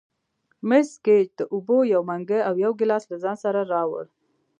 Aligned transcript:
مس 0.67 0.89
ګېج 1.05 1.27
د 1.39 1.41
اوبو 1.53 1.77
یو 1.93 2.01
منګی 2.09 2.39
او 2.47 2.53
یو 2.63 2.71
ګیلاس 2.79 3.03
له 3.11 3.17
ځان 3.23 3.37
سره 3.43 3.59
راوړ. 3.73 4.05